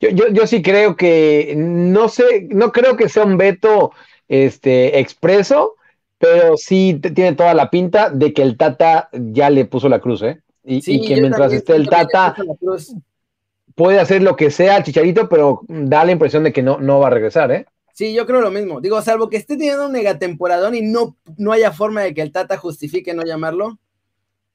Yo, 0.00 0.28
yo, 0.28 0.46
sí 0.46 0.60
creo 0.60 0.96
que, 0.96 1.54
no 1.56 2.10
sé, 2.10 2.46
no 2.50 2.70
creo 2.70 2.94
que 2.94 3.08
sea 3.08 3.24
un 3.24 3.38
veto 3.38 3.92
este, 4.28 4.98
expreso, 4.98 5.76
pero 6.18 6.58
sí 6.58 7.00
tiene 7.14 7.36
toda 7.36 7.54
la 7.54 7.70
pinta 7.70 8.10
de 8.10 8.34
que 8.34 8.42
el 8.42 8.58
Tata 8.58 9.08
ya 9.12 9.48
le 9.48 9.64
puso 9.64 9.88
la 9.88 10.00
cruz, 10.00 10.20
¿eh? 10.20 10.42
Y, 10.62 11.06
que 11.06 11.22
mientras 11.22 11.50
esté 11.54 11.74
el 11.76 11.88
Tata 11.88 12.36
puede 13.74 13.98
hacer 13.98 14.22
lo 14.22 14.36
que 14.36 14.50
sea 14.50 14.82
Chicharito, 14.82 15.30
pero 15.30 15.62
da 15.68 16.04
la 16.04 16.12
impresión 16.12 16.44
de 16.44 16.52
que 16.52 16.62
no, 16.62 16.78
no 16.80 17.00
va 17.00 17.06
a 17.06 17.10
regresar, 17.10 17.50
¿eh? 17.50 17.64
Sí, 17.94 18.12
yo 18.12 18.26
creo 18.26 18.42
lo 18.42 18.50
mismo. 18.50 18.82
Digo, 18.82 19.00
salvo 19.00 19.30
que 19.30 19.38
esté 19.38 19.56
teniendo 19.56 19.86
un 19.86 19.92
megatemporadón 19.92 20.74
y 20.74 20.82
no, 20.82 21.16
no 21.38 21.52
haya 21.52 21.72
forma 21.72 22.02
de 22.02 22.12
que 22.12 22.20
el 22.20 22.30
Tata 22.30 22.58
justifique 22.58 23.14
no 23.14 23.22
llamarlo, 23.22 23.78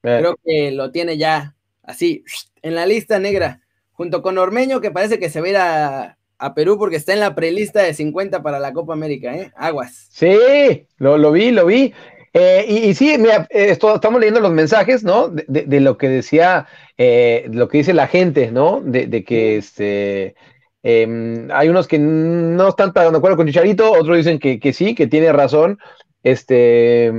eh. 0.04 0.18
Creo 0.20 0.36
que 0.44 0.72
lo 0.72 0.92
tiene 0.92 1.18
ya 1.18 1.56
así, 1.82 2.24
en 2.62 2.76
la 2.76 2.86
lista 2.86 3.20
negra, 3.20 3.62
junto 3.92 4.22
con 4.22 4.38
Ormeño, 4.38 4.82
que 4.82 4.92
parece 4.92 5.18
que 5.18 5.30
se 5.30 5.40
va 5.40 5.48
a 5.48 5.50
ir 5.50 5.58
a, 5.58 6.18
Perú 6.56 6.78
porque 6.78 6.98
está 6.98 7.14
en 7.14 7.22
la 7.22 7.36
prelista 7.36 7.82
de 7.84 7.94
50 7.94 8.44
para 8.44 8.60
la 8.60 8.74
Copa 8.74 8.92
América, 8.92 9.34
¿eh? 9.34 9.54
Aguas. 9.56 10.10
Sí, 10.12 10.86
lo, 10.98 11.32
vi, 11.32 11.52
lo 11.52 11.66
vi. 11.66 11.94
Eh, 12.34 12.66
y, 12.68 12.94
sí, 12.96 13.16
mira, 13.18 13.48
eh, 13.50 13.70
estamos 13.70 14.20
leyendo 14.20 14.42
los 14.42 14.52
mensajes, 14.52 15.06
¿no? 15.06 15.30
De, 15.30 15.80
lo 15.80 15.98
que 15.98 16.10
decía, 16.10 16.68
lo 16.98 17.70
que 17.70 17.78
dice 17.78 17.94
la 17.94 18.08
gente, 18.08 18.52
¿no? 18.52 18.82
De, 18.82 19.24
que 19.24 19.56
este, 19.56 20.36
em, 20.82 21.48
hay 21.50 21.70
unos 21.70 21.88
que 21.88 21.98
no 21.98 22.68
están 22.68 22.92
de 22.92 23.00
acuerdo 23.00 23.38
con 23.38 23.48
Chicharito, 23.48 23.94
otros 23.94 24.18
dicen 24.18 24.38
que, 24.38 24.60
que 24.60 24.74
sí, 24.74 24.96
que 24.96 25.08
tiene 25.08 25.32
razón. 25.32 25.80
Este, 26.24 27.12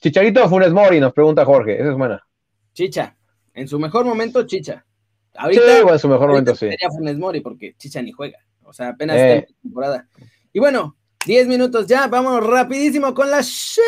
Chicharito 0.00 0.48
Funes 0.48 0.72
Mori, 0.72 1.00
nos 1.00 1.12
pregunta 1.12 1.44
Jorge, 1.44 1.80
esa 1.80 1.90
es 1.90 1.96
buena. 1.96 2.27
Chicha. 2.78 3.16
En 3.54 3.66
su 3.66 3.80
mejor 3.80 4.04
momento, 4.04 4.46
Chicha. 4.46 4.86
Ahorita, 5.34 5.62
sí, 5.62 5.82
en 5.88 5.98
su 5.98 6.08
mejor 6.08 6.28
momento, 6.28 6.54
sí. 6.54 6.68
Sería 6.70 6.88
Funes 6.90 7.18
Mori 7.18 7.40
porque 7.40 7.74
Chicha 7.76 8.00
ni 8.00 8.12
juega. 8.12 8.38
O 8.62 8.72
sea, 8.72 8.90
apenas 8.90 9.16
está 9.16 9.32
en 9.32 9.38
eh. 9.38 9.46
temporada. 9.60 10.08
Y 10.52 10.60
bueno, 10.60 10.96
10 11.26 11.48
minutos 11.48 11.88
ya. 11.88 12.06
Vámonos 12.06 12.46
rapidísimo 12.46 13.12
con 13.14 13.32
la 13.32 13.42
Champions. 13.42 13.82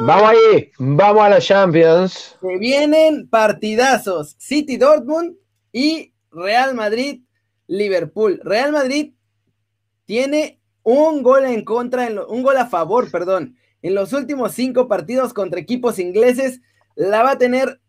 Vamos 0.00 0.30
ahí. 0.30 0.72
Vamos 0.80 1.22
a 1.22 1.28
la 1.28 1.40
Champions. 1.40 2.36
Se 2.40 2.58
vienen 2.58 3.28
partidazos. 3.28 4.34
City 4.36 4.76
Dortmund 4.76 5.36
y 5.70 6.12
Real 6.32 6.74
Madrid 6.74 7.22
Liverpool. 7.68 8.40
Real 8.42 8.72
Madrid 8.72 9.12
tiene 10.04 10.60
un 10.82 11.22
gol 11.22 11.44
en 11.44 11.64
contra, 11.64 12.08
un 12.26 12.42
gol 12.42 12.56
a 12.56 12.66
favor, 12.66 13.08
perdón, 13.08 13.54
en 13.82 13.94
los 13.94 14.12
últimos 14.12 14.50
cinco 14.50 14.88
partidos 14.88 15.32
contra 15.32 15.60
equipos 15.60 16.00
ingleses 16.00 16.60
la 16.98 17.22
va 17.22 17.32
a 17.32 17.38
tener 17.38 17.80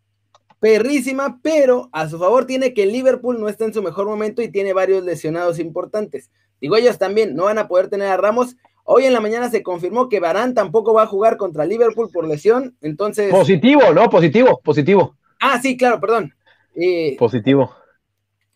perrísima, 0.60 1.40
pero 1.42 1.90
a 1.92 2.08
su 2.08 2.18
favor 2.18 2.46
tiene 2.46 2.72
que 2.72 2.86
Liverpool 2.86 3.40
no 3.40 3.48
está 3.48 3.64
en 3.64 3.74
su 3.74 3.82
mejor 3.82 4.06
momento 4.06 4.40
y 4.40 4.52
tiene 4.52 4.72
varios 4.72 5.02
lesionados 5.04 5.58
importantes. 5.58 6.30
Digo, 6.60 6.76
ellos 6.76 6.96
también 6.96 7.34
no 7.34 7.44
van 7.44 7.58
a 7.58 7.66
poder 7.66 7.88
tener 7.88 8.06
a 8.06 8.16
Ramos. 8.16 8.56
Hoy 8.84 9.06
en 9.06 9.12
la 9.12 9.20
mañana 9.20 9.50
se 9.50 9.64
confirmó 9.64 10.08
que 10.08 10.20
Barán 10.20 10.54
tampoco 10.54 10.94
va 10.94 11.02
a 11.02 11.08
jugar 11.08 11.38
contra 11.38 11.66
Liverpool 11.66 12.10
por 12.12 12.28
lesión, 12.28 12.76
entonces... 12.82 13.32
Positivo, 13.32 13.92
¿no? 13.92 14.08
Positivo, 14.08 14.60
positivo. 14.62 15.16
Ah, 15.40 15.58
sí, 15.60 15.76
claro, 15.76 16.00
perdón. 16.00 16.32
Eh, 16.76 17.16
positivo. 17.18 17.74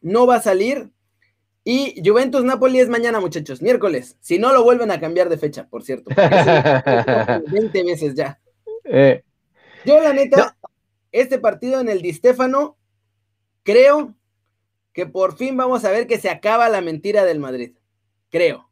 No 0.00 0.26
va 0.26 0.37
a 0.37 0.42
salir. 0.42 0.90
Y 1.64 2.00
Juventus 2.04 2.44
Napoli 2.44 2.78
es 2.78 2.88
mañana, 2.88 3.18
muchachos, 3.18 3.61
miércoles. 3.61 4.18
Si 4.20 4.38
no 4.38 4.52
lo 4.52 4.62
vuelven 4.62 4.92
a 4.92 5.00
cambiar 5.00 5.28
de 5.30 5.38
fecha, 5.38 5.66
por 5.68 5.82
cierto. 5.82 6.11
20 6.14 7.82
veces 7.84 8.14
ya. 8.14 8.38
Eh. 8.84 9.25
Yo, 9.85 10.00
la 10.00 10.12
neta, 10.12 10.57
este 11.12 11.38
partido 11.38 11.81
en 11.81 11.88
el 11.88 12.03
Di 12.03 12.12
Stéfano, 12.12 12.76
creo 13.62 14.14
que 14.93 15.07
por 15.07 15.37
fin 15.37 15.57
vamos 15.57 15.85
a 15.85 15.91
ver 15.91 16.07
que 16.07 16.19
se 16.19 16.31
acaba 16.31 16.69
la 16.69 16.81
mentira 16.81 17.25
del 17.25 17.41
Madrid. 17.41 17.73
Creo. 18.31 18.69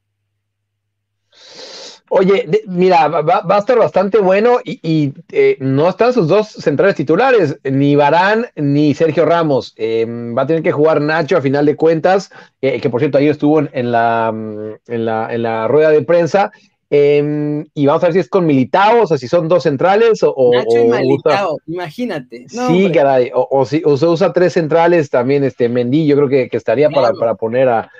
Oye, 2.14 2.46
mira, 2.66 3.08
va, 3.08 3.42
a 3.48 3.58
estar 3.58 3.78
bastante 3.78 4.18
bueno 4.18 4.58
y, 4.64 5.14
eh, 5.30 5.56
no 5.60 5.88
están 5.88 6.12
sus 6.12 6.28
dos 6.28 6.48
centrales 6.48 6.94
titulares, 6.94 7.58
ni 7.64 7.96
Barán 7.96 8.48
ni 8.54 8.92
Sergio 8.92 9.24
Ramos. 9.24 9.72
Em, 9.76 10.36
va 10.36 10.42
a 10.42 10.46
tener 10.46 10.62
que 10.62 10.72
jugar 10.72 11.00
Nacho 11.00 11.38
a 11.38 11.40
final 11.40 11.64
de 11.64 11.74
cuentas, 11.74 12.30
eh, 12.60 12.82
que 12.82 12.90
por 12.90 13.00
cierto 13.00 13.16
ahí 13.16 13.28
estuvo 13.28 13.60
en 13.60 13.92
la, 13.92 14.28
en 14.28 15.04
la, 15.06 15.32
en 15.32 15.42
la 15.42 15.68
rueda 15.68 15.88
de 15.88 16.02
prensa. 16.02 16.52
Em, 16.94 17.64
y 17.72 17.86
vamos 17.86 18.02
a 18.02 18.08
ver 18.08 18.12
si 18.12 18.18
es 18.18 18.28
con 18.28 18.44
Militao, 18.44 19.04
o 19.04 19.06
sea, 19.06 19.16
si 19.16 19.26
son 19.26 19.48
dos 19.48 19.62
centrales 19.62 20.20
o. 20.22 20.50
Nacho 20.52 20.78
y 20.78 20.88
Militao, 20.88 21.56
imagínate. 21.66 22.44
sí, 22.50 22.92
caray, 22.92 23.30
o, 23.32 23.64
si 23.64 23.80
se 23.80 24.06
usa 24.06 24.34
tres 24.34 24.52
centrales 24.52 25.08
también, 25.08 25.42
este 25.42 25.70
Mendy, 25.70 26.06
yo 26.06 26.16
creo 26.16 26.28
que, 26.28 26.50
estaría 26.52 26.90
para, 26.90 27.14
para, 27.14 27.34
poner 27.34 27.70
a, 27.70 27.90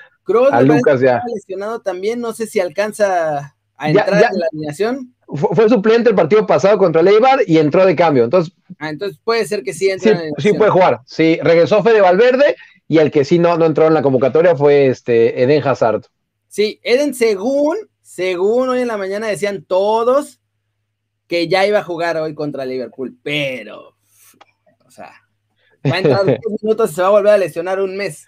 a 0.50 0.60
Lucas 0.60 1.00
ya. 1.00 1.22
lesionado 1.26 1.80
también, 1.80 2.20
no 2.20 2.34
sé 2.34 2.46
si 2.46 2.60
alcanza 2.60 3.56
a 3.78 3.88
entrar 3.88 4.08
en 4.30 4.38
la 4.38 4.46
alineación. 4.52 5.14
Fue, 5.26 5.70
suplente 5.70 6.10
el 6.10 6.14
partido 6.14 6.46
pasado 6.46 6.76
contra 6.76 7.00
el 7.00 7.08
Eibar 7.08 7.40
y 7.46 7.56
entró 7.56 7.86
de 7.86 7.96
cambio. 7.96 8.24
Entonces, 8.24 8.52
ah, 8.78 8.90
entonces 8.90 9.18
puede 9.24 9.46
ser 9.46 9.62
que 9.62 9.72
sí 9.72 9.88
entre. 9.88 10.18
Sí, 10.36 10.50
sí 10.50 10.52
puede 10.52 10.70
jugar. 10.70 11.00
Sí, 11.06 11.38
regresó 11.42 11.82
Fede 11.82 12.02
Valverde 12.02 12.56
y 12.88 12.98
el 12.98 13.10
que 13.10 13.24
sí 13.24 13.38
no, 13.38 13.56
no 13.56 13.64
entró 13.64 13.86
en 13.86 13.94
la 13.94 14.02
convocatoria 14.02 14.54
fue 14.54 14.88
este 14.88 15.42
Eden 15.42 15.66
Hazard. 15.66 16.02
Sí, 16.48 16.78
Eden, 16.82 17.14
según, 17.14 17.78
según 18.14 18.68
hoy 18.68 18.82
en 18.82 18.88
la 18.88 18.98
mañana 18.98 19.26
decían 19.26 19.64
todos 19.64 20.38
que 21.26 21.48
ya 21.48 21.66
iba 21.66 21.78
a 21.78 21.84
jugar 21.84 22.18
hoy 22.18 22.34
contra 22.34 22.66
Liverpool, 22.66 23.16
pero, 23.22 23.96
o 24.84 24.90
sea, 24.90 25.12
va 25.90 25.94
a 25.94 25.98
entrar 25.98 26.24
10 26.26 26.38
minutos 26.60 26.90
y 26.90 26.94
se 26.94 27.00
va 27.00 27.08
a 27.08 27.12
volver 27.12 27.32
a 27.32 27.38
lesionar 27.38 27.80
un 27.80 27.96
mes. 27.96 28.26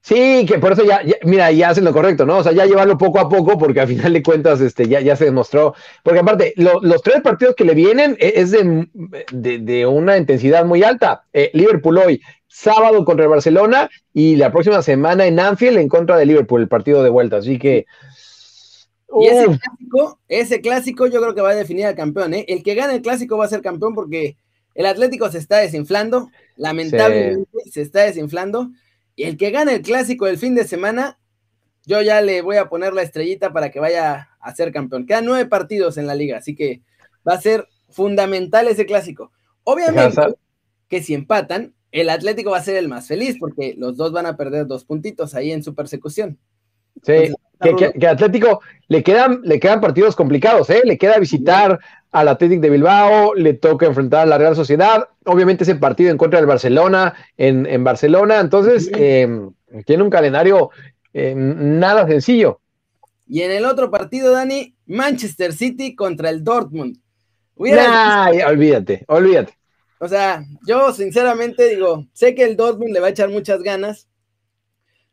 Sí, 0.00 0.46
que 0.46 0.60
por 0.60 0.70
eso 0.70 0.84
ya, 0.84 1.02
mira, 1.24 1.50
ya 1.50 1.70
hacen 1.70 1.82
lo 1.82 1.92
correcto, 1.92 2.24
¿no? 2.24 2.38
O 2.38 2.42
sea, 2.44 2.52
ya 2.52 2.66
llevarlo 2.66 2.96
poco 2.96 3.18
a 3.18 3.28
poco, 3.28 3.58
porque 3.58 3.80
al 3.80 3.88
final 3.88 4.12
de 4.12 4.22
cuentas, 4.22 4.60
este, 4.60 4.86
ya, 4.86 5.00
ya 5.00 5.16
se 5.16 5.24
demostró. 5.24 5.74
Porque 6.04 6.20
aparte, 6.20 6.54
los 6.56 7.02
tres 7.02 7.20
partidos 7.22 7.56
que 7.56 7.64
le 7.64 7.74
vienen 7.74 8.16
e, 8.20 8.34
es 8.36 8.52
de, 8.52 9.86
una 9.86 10.16
intensidad 10.18 10.64
muy 10.64 10.84
alta. 10.84 11.24
Eh, 11.32 11.50
Liverpool 11.52 11.98
hoy, 11.98 12.22
sábado 12.46 13.04
contra 13.04 13.24
el 13.24 13.30
Barcelona 13.30 13.90
y 14.12 14.36
la 14.36 14.52
próxima 14.52 14.80
semana 14.82 15.26
en 15.26 15.40
Anfield 15.40 15.78
en 15.78 15.88
contra 15.88 16.16
de 16.16 16.26
Liverpool, 16.26 16.62
el 16.62 16.68
partido 16.68 17.02
de 17.02 17.10
vuelta. 17.10 17.38
Así 17.38 17.58
que. 17.58 17.86
Y 19.18 19.26
ese 19.26 19.46
clásico, 19.46 20.20
ese 20.28 20.60
clásico 20.60 21.06
yo 21.06 21.20
creo 21.20 21.34
que 21.34 21.40
va 21.40 21.50
a 21.50 21.54
definir 21.54 21.86
al 21.86 21.94
campeón, 21.94 22.34
¿eh? 22.34 22.44
El 22.48 22.62
que 22.62 22.74
gane 22.74 22.94
el 22.94 23.02
clásico 23.02 23.36
va 23.38 23.44
a 23.44 23.48
ser 23.48 23.62
campeón 23.62 23.94
porque 23.94 24.36
el 24.74 24.86
Atlético 24.86 25.30
se 25.30 25.38
está 25.38 25.58
desinflando, 25.58 26.30
lamentablemente 26.56 27.48
se 27.70 27.82
está 27.82 28.02
desinflando. 28.02 28.70
Y 29.14 29.24
el 29.24 29.36
que 29.36 29.50
gane 29.50 29.76
el 29.76 29.82
clásico 29.82 30.26
del 30.26 30.38
fin 30.38 30.54
de 30.54 30.64
semana, 30.64 31.18
yo 31.86 32.02
ya 32.02 32.20
le 32.20 32.42
voy 32.42 32.56
a 32.56 32.68
poner 32.68 32.92
la 32.92 33.02
estrellita 33.02 33.52
para 33.52 33.70
que 33.70 33.80
vaya 33.80 34.30
a 34.40 34.54
ser 34.54 34.72
campeón. 34.72 35.06
Quedan 35.06 35.24
nueve 35.24 35.46
partidos 35.46 35.96
en 35.96 36.06
la 36.06 36.14
liga, 36.14 36.38
así 36.38 36.54
que 36.54 36.82
va 37.26 37.34
a 37.34 37.40
ser 37.40 37.68
fundamental 37.90 38.68
ese 38.68 38.84
clásico. 38.84 39.32
Obviamente 39.64 40.20
que 40.88 41.02
si 41.02 41.14
empatan, 41.14 41.74
el 41.92 42.10
Atlético 42.10 42.50
va 42.50 42.58
a 42.58 42.62
ser 42.62 42.76
el 42.76 42.88
más 42.88 43.08
feliz 43.08 43.36
porque 43.40 43.74
los 43.78 43.96
dos 43.96 44.12
van 44.12 44.26
a 44.26 44.36
perder 44.36 44.66
dos 44.66 44.84
puntitos 44.84 45.34
ahí 45.34 45.52
en 45.52 45.62
su 45.62 45.74
persecución. 45.74 46.38
Sí, 47.02 47.32
que, 47.60 48.06
Atlético 48.06 48.60
le 48.88 49.02
quedan, 49.02 49.40
le 49.42 49.58
quedan 49.58 49.80
partidos 49.80 50.14
complicados, 50.14 50.70
¿eh? 50.70 50.82
Le 50.84 50.98
queda 50.98 51.18
visitar 51.18 51.78
al 52.12 52.28
Atlético 52.28 52.62
de 52.62 52.70
Bilbao, 52.70 53.34
le 53.34 53.54
toca 53.54 53.86
enfrentar 53.86 54.22
a 54.22 54.26
la 54.26 54.38
Real 54.38 54.56
Sociedad, 54.56 55.08
obviamente 55.24 55.64
ese 55.64 55.76
partido 55.76 56.10
en 56.10 56.18
contra 56.18 56.38
del 56.38 56.46
Barcelona, 56.46 57.14
en, 57.36 57.84
Barcelona, 57.84 58.40
entonces 58.40 58.90
em, 58.94 59.52
tiene 59.84 60.02
un 60.02 60.10
calendario 60.10 60.70
em, 61.12 61.78
nada 61.78 62.06
sencillo. 62.06 62.60
Y 63.28 63.42
en 63.42 63.50
el 63.50 63.64
otro 63.64 63.90
partido, 63.90 64.32
Dani, 64.32 64.74
Manchester 64.86 65.52
City 65.52 65.94
contra 65.94 66.30
el 66.30 66.44
Dortmund. 66.44 66.98
olvídate, 67.56 69.04
olvídate. 69.08 69.54
O 69.98 70.08
sea, 70.08 70.44
yo 70.66 70.92
sinceramente 70.92 71.68
digo, 71.68 72.06
sé 72.12 72.34
que 72.34 72.44
el 72.44 72.56
Dortmund 72.56 72.92
le 72.92 73.00
va 73.00 73.08
a 73.08 73.10
echar 73.10 73.30
muchas 73.30 73.62
ganas. 73.62 74.08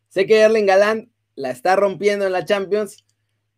Sé 0.10 0.26
que 0.28 0.42
Erling 0.42 0.66
Galán 0.66 1.10
la 1.36 1.52
está 1.52 1.76
rompiendo 1.76 2.26
en 2.26 2.32
la 2.32 2.46
Champions, 2.46 3.04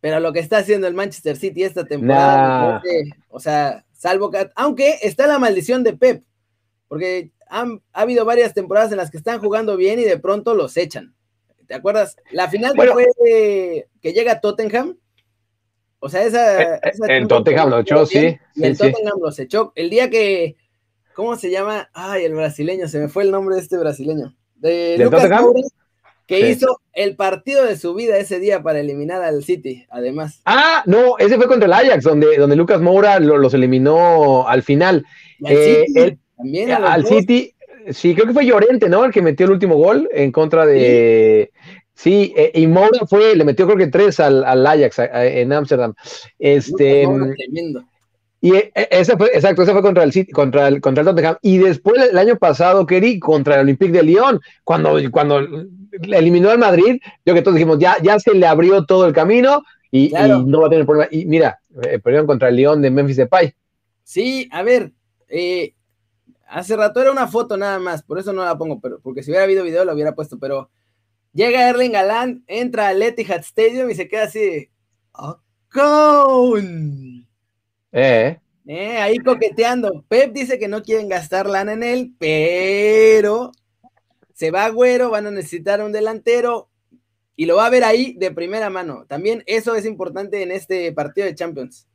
pero 0.02 0.20
lo 0.20 0.34
que 0.34 0.40
está 0.40 0.60
haciendo 0.60 0.88
el 0.88 0.94
Manchester 0.94 1.38
City 1.38 1.64
esta 1.64 1.86
temporada, 1.86 2.82
o 3.30 3.40
sea, 3.40 3.86
salvo 3.92 4.30
que, 4.30 4.50
aunque 4.56 5.00
está 5.02 5.28
la 5.28 5.40
maldición 5.40 5.84
de 5.84 5.94
Pep, 5.94 6.24
porque 6.88 7.32
ha 7.50 7.66
habido 7.94 8.26
varias 8.26 8.54
temporadas 8.54 8.92
en 8.92 8.98
las 8.98 9.12
que 9.12 9.18
están 9.18 9.40
jugando 9.40 9.78
bien 9.78 10.00
y 10.00 10.04
de 10.04 10.18
pronto 10.18 10.54
los 10.54 10.78
echan. 10.78 11.16
¿Te 11.68 11.74
acuerdas? 11.74 12.16
La 12.32 12.50
final 12.50 12.74
fue 12.76 13.08
que 14.02 14.14
llega 14.14 14.40
Tottenham. 14.40 14.98
O 16.00 16.10
sea, 16.10 16.24
esa. 16.24 16.62
Eh, 16.62 16.80
eh, 16.84 16.92
el 17.08 17.28
Tottenham 17.28 17.70
lo 17.70 17.80
echó, 17.80 18.06
sí. 18.06 18.38
el 18.56 18.78
Tottenham 18.78 19.20
los 19.20 19.40
echó. 19.40 19.72
El 19.76 19.90
día 19.90 20.10
que. 20.10 20.56
¿Cómo 21.16 21.36
se 21.38 21.50
llama? 21.50 21.90
Ay, 21.94 22.26
el 22.26 22.36
brasileño, 22.36 22.88
se 22.88 23.00
me 23.00 23.08
fue 23.08 23.24
el 23.24 23.32
nombre 23.32 23.56
de 23.56 23.62
este 23.62 23.78
brasileño. 23.78 24.36
De 24.56 24.98
Lucas 25.00 25.30
que 26.28 26.50
hizo 26.50 26.82
el 26.94 27.16
partido 27.16 27.64
de 27.64 27.78
su 27.78 27.94
vida 27.94 28.18
ese 28.18 28.40
día 28.40 28.64
para 28.64 28.80
eliminar 28.80 29.22
al 29.22 29.44
City, 29.44 29.86
además. 29.90 30.42
Ah, 30.46 30.84
no, 30.86 31.18
ese 31.18 31.38
fue 31.38 31.48
contra 31.48 31.68
el 31.68 31.74
Ajax, 31.74 32.04
donde, 32.04 32.38
donde 32.38 32.56
Lucas 32.56 32.82
Moura 32.82 33.20
los 33.20 33.54
eliminó 33.54 34.48
al 34.48 34.64
final. 34.64 35.06
Eh, 35.48 36.18
también 36.38 36.72
al 36.72 37.06
City, 37.06 37.54
sí, 37.92 38.16
creo 38.16 38.28
que 38.28 38.34
fue 38.34 38.46
Llorente, 38.46 38.90
¿no? 38.90 39.06
El 39.06 39.12
que 39.12 39.22
metió 39.22 39.46
el 39.46 39.54
último 39.54 39.76
gol 39.76 40.10
en 40.12 40.32
contra 40.32 40.66
de. 40.66 41.52
Sí, 41.94 42.34
eh, 42.36 42.52
y 42.56 42.68
Moura 42.68 43.06
fue, 43.08 43.36
le 43.36 43.46
metió 43.46 43.66
creo 43.66 43.78
que 43.78 43.88
tres 43.88 44.20
al, 44.20 44.44
Ajax 44.44 45.00
en 45.00 45.54
Ámsterdam. 45.54 45.94
Este. 46.40 47.08
tremendo. 47.38 47.86
Y 48.42 48.54
e, 48.56 48.72
e, 48.76 48.88
ese 48.92 49.18
fue, 49.18 49.28
exacto, 49.34 49.64
ese 49.64 49.72
fue 49.72 49.82
contra 49.82 50.04
el 50.04 50.28
contra 50.32 50.68
el, 50.68 50.82
contra 50.82 51.02
el 51.02 51.08
Tottenham. 51.08 51.38
Y 51.42 51.58
después 51.58 52.10
el 52.10 52.18
año 52.18 52.38
pasado, 52.38 52.86
Kerry, 52.86 53.20
contra 53.20 53.56
el 53.56 53.62
Olympique 53.62 53.92
de 53.92 54.04
Lyon, 54.04 54.40
cuando, 54.64 54.98
cuando 55.12 55.40
eliminó 56.02 56.50
al 56.50 56.60
Madrid, 56.60 57.00
yo 57.26 57.34
que 57.34 57.42
todos 57.42 57.56
dijimos, 57.56 57.80
ya, 57.80 57.98
ya 58.02 58.20
se 58.20 58.34
le 58.34 58.46
abrió 58.46 58.86
todo 58.86 59.08
el 59.08 59.14
camino 59.14 59.64
y, 59.92 60.12
no 60.46 60.62
va 60.62 60.68
a 60.68 60.70
tener 60.70 60.86
problema. 60.86 61.10
Y 61.12 61.26
mira, 61.26 61.60
eh, 61.84 62.00
perdieron 62.00 62.28
contra 62.28 62.50
el 62.50 62.56
Lyon 62.56 62.82
de 62.82 62.92
Memphis 62.92 63.18
Depay. 63.18 63.54
Sí, 64.04 64.48
a 64.52 64.62
ver, 64.62 64.92
eh, 65.28 65.74
hace 66.48 66.76
rato 66.76 67.02
era 67.02 67.12
una 67.12 67.28
foto 67.28 67.58
nada 67.58 67.80
más, 67.80 68.04
por 68.04 68.20
eso 68.20 68.34
no 68.34 68.44
la 68.44 68.58
pongo, 68.58 68.80
pero 68.80 69.00
porque 69.00 69.24
si 69.24 69.32
hubiera 69.32 69.46
habido 69.46 69.64
video 69.64 69.84
lo 69.86 69.94
hubiera 69.94 70.14
puesto, 70.14 70.38
pero 70.38 70.70
llega 71.34 71.70
Erling 71.70 71.94
Galán, 71.94 72.44
entra 72.48 72.90
al 72.90 73.02
Etihad 73.02 73.40
Stadium 73.40 73.90
y 73.90 73.96
se 73.96 74.08
queda 74.08 74.26
así, 74.26 74.70
oh, 75.14 75.40
eh. 77.96 78.40
eh. 78.66 78.98
ahí 78.98 79.18
coqueteando. 79.20 80.04
Pep 80.08 80.34
dice 80.34 80.60
que 80.60 80.68
no 80.68 80.84
quieren 80.84 81.10
gastar 81.10 81.48
lana 81.48 81.74
en 81.74 81.84
él, 81.84 82.14
pero 82.20 83.52
se 84.34 84.52
va 84.52 84.70
Güero, 84.70 85.10
van 85.10 85.28
a 85.28 85.32
necesitar 85.32 85.82
un 85.82 85.92
delantero 85.92 86.70
y 87.36 87.46
lo 87.46 87.56
va 87.56 87.66
a 87.66 87.70
ver 87.70 87.84
ahí 87.84 88.14
de 88.18 88.32
primera 88.32 88.70
mano. 88.70 89.06
También 89.08 89.44
eso 89.46 89.76
es 89.76 89.86
importante 89.86 90.42
en 90.42 90.52
este 90.52 90.92
partido 90.92 91.26
de 91.28 91.36
Champions. 91.36 91.88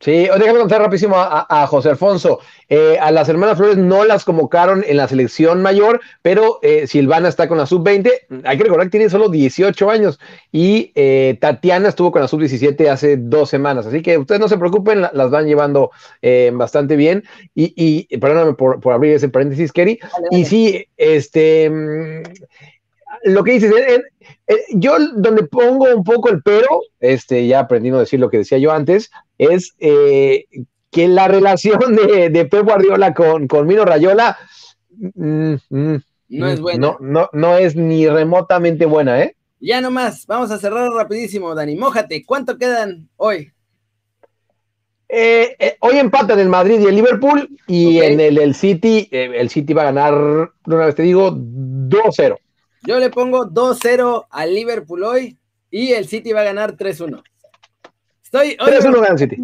Sí, 0.00 0.28
déjame 0.38 0.58
contar 0.58 0.82
rapidísimo 0.82 1.14
a, 1.16 1.66
José 1.66 1.88
Alfonso. 1.88 2.40
Eh, 2.68 2.98
a 3.00 3.10
las 3.10 3.28
hermanas 3.28 3.56
Flores 3.56 3.78
no 3.78 4.04
las 4.04 4.24
convocaron 4.24 4.84
en 4.86 4.98
la 4.98 5.08
selección 5.08 5.62
mayor, 5.62 6.00
pero 6.20 6.58
eh, 6.62 6.86
Silvana 6.86 7.28
está 7.28 7.48
con 7.48 7.56
la 7.56 7.64
sub-20. 7.64 8.10
Hay 8.44 8.58
que 8.58 8.64
recordar 8.64 8.88
que 8.88 8.98
tiene 8.98 9.08
solo 9.08 9.28
18 9.30 9.90
años 9.90 10.18
y 10.52 10.92
eh, 10.94 11.38
Tatiana 11.40 11.88
estuvo 11.88 12.12
con 12.12 12.20
la 12.20 12.28
sub-17 12.28 12.88
hace 12.88 13.16
dos 13.16 13.48
semanas. 13.48 13.86
Así 13.86 14.02
que 14.02 14.18
ustedes 14.18 14.40
no 14.40 14.48
se 14.48 14.58
preocupen, 14.58 15.00
las 15.00 15.30
van 15.30 15.46
llevando 15.46 15.90
bastante 16.52 16.96
bien. 16.96 17.24
Y, 17.54 17.72
y 17.76 18.18
perdóname 18.18 18.54
por, 18.54 18.80
abrir 18.92 19.14
ese 19.14 19.28
paréntesis, 19.30 19.72
Kerry. 19.72 20.00
Y 20.30 20.44
sí, 20.44 20.86
este 20.98 21.70
mm, 21.70 22.22
lo 23.24 23.42
que 23.42 23.52
dices, 23.52 23.72
yo 24.74 24.96
donde 25.14 25.44
pongo 25.44 25.86
un 25.94 26.04
poco 26.04 26.28
el 26.28 26.42
pero, 26.42 26.80
este, 27.00 27.46
ya 27.46 27.60
aprendiendo 27.60 27.98
a 27.98 28.02
decir 28.02 28.20
lo 28.20 28.30
que 28.30 28.38
decía 28.38 28.58
yo 28.58 28.72
antes, 28.72 29.10
es 29.38 29.74
eh, 29.78 30.44
que 30.90 31.08
la 31.08 31.28
relación 31.28 31.96
de, 31.96 32.30
de, 32.30 32.44
Pep 32.44 32.64
Guardiola 32.64 33.14
con, 33.14 33.48
con 33.48 33.66
Mino 33.66 33.84
Rayola 33.84 34.36
mm, 35.14 35.54
mm, 35.70 35.96
no 36.28 36.48
es 36.48 36.60
buena. 36.60 36.78
No, 36.78 36.96
no, 37.00 37.28
no 37.32 37.56
es 37.56 37.76
ni 37.76 38.06
remotamente 38.08 38.86
buena, 38.86 39.22
¿eh? 39.22 39.36
Ya 39.60 39.80
nomás, 39.80 40.26
vamos 40.26 40.50
a 40.50 40.58
cerrar 40.58 40.90
rapidísimo, 40.90 41.54
Dani. 41.54 41.74
Mójate, 41.76 42.24
¿cuánto 42.24 42.58
quedan 42.58 43.08
hoy? 43.16 43.50
Eh, 45.08 45.54
eh, 45.58 45.76
hoy 45.80 45.98
empatan 45.98 46.38
el 46.40 46.48
Madrid 46.48 46.80
y 46.80 46.86
el 46.86 46.96
Liverpool 46.96 47.48
y 47.66 47.98
en 48.00 48.20
el, 48.20 48.38
el 48.38 48.54
City, 48.54 49.08
eh, 49.10 49.30
el 49.34 49.48
City 49.48 49.72
va 49.72 49.82
a 49.82 49.92
ganar, 49.92 50.14
una 50.66 50.86
vez 50.86 50.94
te 50.94 51.02
digo, 51.02 51.30
2-0. 51.30 52.36
Yo 52.86 52.98
le 52.98 53.10
pongo 53.10 53.46
2-0 53.46 54.26
al 54.30 54.54
Liverpool 54.54 55.04
hoy 55.04 55.38
y 55.70 55.92
el 55.92 56.06
City 56.06 56.32
va 56.32 56.42
a 56.42 56.44
ganar 56.44 56.76
3-1. 56.76 57.22
Estoy 58.22 58.56
3-1 58.56 58.94
gana 58.94 59.08
el 59.08 59.18
City. 59.18 59.36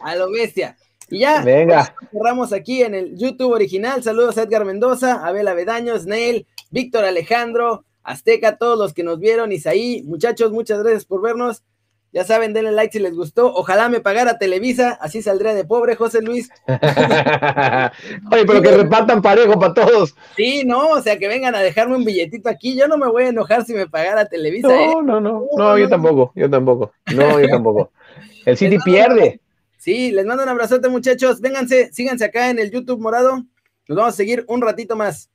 A 0.00 0.16
lo 0.16 0.30
bestia. 0.30 0.76
Y 1.08 1.20
ya 1.20 1.42
Venga. 1.42 1.94
cerramos 2.10 2.52
aquí 2.52 2.82
en 2.82 2.94
el 2.94 3.16
YouTube 3.16 3.52
original. 3.52 4.02
Saludos 4.02 4.36
a 4.38 4.42
Edgar 4.42 4.64
Mendoza, 4.64 5.26
Abel 5.26 5.48
Avedaño, 5.48 5.98
Snail, 5.98 6.46
Víctor 6.70 7.04
Alejandro, 7.04 7.84
Azteca, 8.02 8.56
todos 8.58 8.78
los 8.78 8.92
que 8.92 9.02
nos 9.02 9.18
vieron, 9.18 9.52
Isaí. 9.52 10.02
Muchachos, 10.04 10.52
muchas 10.52 10.80
gracias 10.80 11.04
por 11.06 11.22
vernos. 11.22 11.62
Ya 12.14 12.22
saben, 12.22 12.52
denle 12.52 12.70
like 12.70 12.92
si 12.92 13.00
les 13.00 13.12
gustó. 13.12 13.52
Ojalá 13.52 13.88
me 13.88 13.98
pagara 13.98 14.38
Televisa, 14.38 14.92
así 15.00 15.20
saldría 15.20 15.52
de 15.52 15.64
pobre, 15.64 15.96
José 15.96 16.22
Luis. 16.22 16.48
Oye, 16.68 18.44
pero 18.46 18.62
que 18.62 18.70
repartan 18.70 19.20
parejo 19.20 19.58
para 19.58 19.74
todos. 19.74 20.14
Sí, 20.36 20.62
no, 20.64 20.90
o 20.90 21.02
sea, 21.02 21.18
que 21.18 21.26
vengan 21.26 21.56
a 21.56 21.60
dejarme 21.60 21.96
un 21.96 22.04
billetito 22.04 22.48
aquí. 22.48 22.78
Yo 22.78 22.86
no 22.86 22.98
me 22.98 23.08
voy 23.08 23.24
a 23.24 23.28
enojar 23.30 23.64
si 23.64 23.74
me 23.74 23.88
pagara 23.88 24.26
Televisa. 24.26 24.68
No, 24.68 24.74
¿eh? 24.74 24.94
no, 25.02 25.20
no, 25.20 25.48
no, 25.56 25.76
yo 25.76 25.88
tampoco, 25.88 26.32
yo 26.36 26.48
tampoco. 26.48 26.92
No, 27.12 27.40
yo 27.40 27.48
tampoco. 27.48 27.90
El 28.46 28.56
City 28.56 28.78
pierde. 28.78 29.40
Sí, 29.76 30.12
les 30.12 30.24
mando 30.24 30.44
un 30.44 30.48
abrazote, 30.48 30.88
muchachos. 30.88 31.40
Vénganse, 31.40 31.92
síganse 31.92 32.26
acá 32.26 32.48
en 32.48 32.60
el 32.60 32.70
YouTube 32.70 33.00
morado. 33.00 33.42
Nos 33.88 33.96
vamos 33.98 34.14
a 34.14 34.16
seguir 34.16 34.44
un 34.46 34.62
ratito 34.62 34.94
más. 34.94 35.30